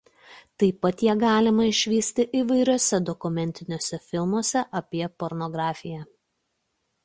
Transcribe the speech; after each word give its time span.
Taip 0.61 0.77
pat 0.85 1.03
ją 1.07 1.13
galima 1.23 1.67
išvysti 1.71 2.25
įvairiuose 2.41 3.01
dokumentiniuose 3.11 4.01
filmuose 4.09 4.67
apie 4.83 5.07
pornografiją. 5.25 6.05